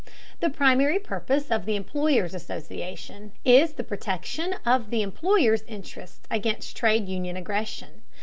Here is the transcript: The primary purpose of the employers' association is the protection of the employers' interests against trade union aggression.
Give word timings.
The 0.39 0.49
primary 0.49 0.97
purpose 0.97 1.51
of 1.51 1.65
the 1.67 1.75
employers' 1.75 2.33
association 2.33 3.33
is 3.45 3.73
the 3.73 3.83
protection 3.83 4.55
of 4.65 4.89
the 4.89 5.03
employers' 5.03 5.61
interests 5.67 6.25
against 6.31 6.75
trade 6.75 7.07
union 7.07 7.37
aggression. 7.37 8.01